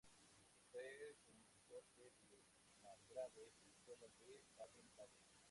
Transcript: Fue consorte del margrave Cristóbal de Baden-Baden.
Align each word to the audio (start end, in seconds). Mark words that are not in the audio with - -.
Fue 0.71 0.81
consorte 1.29 2.09
del 2.31 2.43
margrave 2.81 3.53
Cristóbal 3.63 4.09
de 4.17 4.41
Baden-Baden. 4.57 5.21